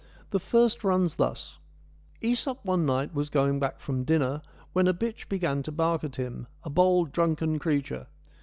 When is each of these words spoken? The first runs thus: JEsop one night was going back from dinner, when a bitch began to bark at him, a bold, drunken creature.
The 0.31 0.39
first 0.39 0.83
runs 0.83 1.17
thus: 1.17 1.59
JEsop 2.23 2.65
one 2.65 2.87
night 2.87 3.13
was 3.13 3.29
going 3.29 3.59
back 3.59 3.79
from 3.79 4.03
dinner, 4.03 4.41
when 4.73 4.87
a 4.87 4.95
bitch 4.95 5.29
began 5.29 5.61
to 5.61 5.71
bark 5.71 6.03
at 6.03 6.15
him, 6.15 6.47
a 6.63 6.71
bold, 6.71 7.11
drunken 7.11 7.59
creature. 7.59 8.07